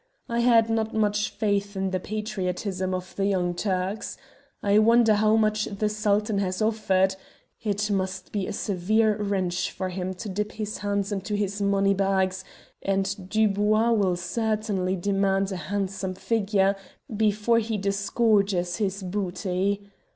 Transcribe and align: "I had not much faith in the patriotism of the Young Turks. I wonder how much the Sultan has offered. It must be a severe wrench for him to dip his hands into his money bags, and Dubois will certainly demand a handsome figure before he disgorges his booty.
"I 0.27 0.39
had 0.39 0.67
not 0.67 0.95
much 0.95 1.29
faith 1.29 1.75
in 1.77 1.91
the 1.91 1.99
patriotism 1.99 2.91
of 2.95 3.15
the 3.17 3.25
Young 3.27 3.53
Turks. 3.53 4.17
I 4.63 4.79
wonder 4.79 5.13
how 5.13 5.35
much 5.35 5.65
the 5.65 5.89
Sultan 5.89 6.39
has 6.39 6.59
offered. 6.59 7.15
It 7.61 7.91
must 7.91 8.31
be 8.31 8.47
a 8.47 8.51
severe 8.51 9.15
wrench 9.21 9.69
for 9.69 9.89
him 9.89 10.15
to 10.15 10.27
dip 10.27 10.53
his 10.53 10.79
hands 10.79 11.11
into 11.11 11.35
his 11.35 11.61
money 11.61 11.93
bags, 11.93 12.43
and 12.81 13.29
Dubois 13.29 13.91
will 13.91 14.15
certainly 14.15 14.95
demand 14.95 15.51
a 15.51 15.57
handsome 15.69 16.15
figure 16.15 16.75
before 17.15 17.59
he 17.59 17.77
disgorges 17.77 18.77
his 18.77 19.03
booty. 19.03 19.91